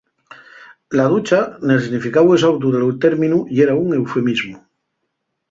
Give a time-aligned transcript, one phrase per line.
[0.99, 1.41] La ducha,
[1.71, 4.55] nel significáu exautu del términu yera un eufemismu.